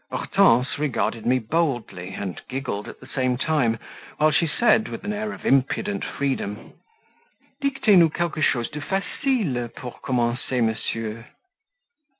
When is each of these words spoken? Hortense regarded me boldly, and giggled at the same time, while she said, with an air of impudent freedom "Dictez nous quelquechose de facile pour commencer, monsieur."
Hortense 0.09 0.79
regarded 0.79 1.27
me 1.27 1.37
boldly, 1.37 2.15
and 2.15 2.41
giggled 2.49 2.87
at 2.87 2.99
the 2.99 3.05
same 3.05 3.37
time, 3.37 3.77
while 4.17 4.31
she 4.31 4.47
said, 4.47 4.87
with 4.87 5.03
an 5.03 5.13
air 5.13 5.31
of 5.31 5.45
impudent 5.45 6.03
freedom 6.03 6.73
"Dictez 7.61 7.99
nous 7.99 8.09
quelquechose 8.09 8.71
de 8.71 8.81
facile 8.81 9.67
pour 9.75 9.99
commencer, 10.01 10.63
monsieur." 10.63 11.25